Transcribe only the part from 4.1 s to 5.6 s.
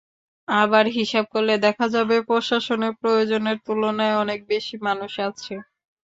অনেক বেশি মানুষ আছে।